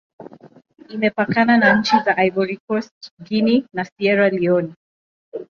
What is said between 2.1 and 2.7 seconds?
Ivory